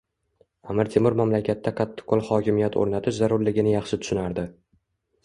[0.73, 4.47] Amir Temur mamlakatda qatiqqo'l hokimiyat o'rnatish zarurligini yaxshi tushunardi.